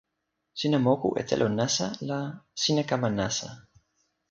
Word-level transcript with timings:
sina 0.59 0.77
moku 0.87 1.09
e 1.21 1.21
telo 1.29 1.47
nasa 1.57 1.87
la 2.09 2.19
sina 2.61 2.83
kama 2.89 3.09
nasa. 3.17 3.49